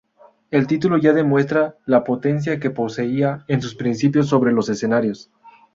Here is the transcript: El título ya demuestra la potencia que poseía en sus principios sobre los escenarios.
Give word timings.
El 0.49 0.65
título 0.65 0.97
ya 0.97 1.13
demuestra 1.13 1.75
la 1.85 2.03
potencia 2.03 2.59
que 2.59 2.71
poseía 2.71 3.45
en 3.47 3.61
sus 3.61 3.75
principios 3.75 4.27
sobre 4.29 4.51
los 4.51 4.67
escenarios. 4.67 5.29